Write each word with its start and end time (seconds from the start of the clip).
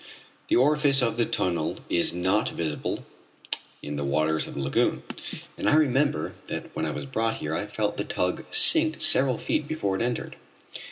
The 0.47 0.55
orifice 0.55 1.03
of 1.03 1.17
the 1.17 1.27
tunnel 1.27 1.75
is 1.87 2.11
not 2.11 2.49
visible 2.49 3.05
in 3.83 3.97
the 3.97 4.03
waters 4.03 4.47
of 4.47 4.55
the 4.55 4.59
lagoon, 4.61 5.03
and 5.59 5.69
I 5.69 5.75
remember 5.75 6.33
that 6.47 6.75
when 6.75 6.87
I 6.87 6.89
was 6.89 7.05
brought 7.05 7.35
here 7.35 7.53
I 7.53 7.67
felt 7.67 7.97
the 7.97 8.03
tug 8.03 8.43
sink 8.49 8.99
several 9.03 9.37
feet 9.37 9.67
before 9.67 9.95
it 9.95 10.01
entered. 10.01 10.37